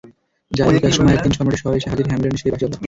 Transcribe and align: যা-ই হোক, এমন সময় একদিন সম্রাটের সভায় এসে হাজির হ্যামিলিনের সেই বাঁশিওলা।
যা-ই 0.57 0.73
হোক, 0.77 0.83
এমন 0.85 0.95
সময় 0.97 1.13
একদিন 1.15 1.33
সম্রাটের 1.37 1.61
সভায় 1.63 1.79
এসে 1.79 1.89
হাজির 1.91 2.07
হ্যামিলিনের 2.09 2.41
সেই 2.41 2.51
বাঁশিওলা। 2.53 2.77